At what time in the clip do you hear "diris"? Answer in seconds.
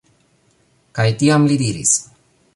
1.65-1.95